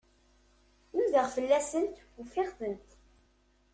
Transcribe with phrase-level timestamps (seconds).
[0.95, 2.87] Nudaɣ fell-asent, ufiɣ-tent.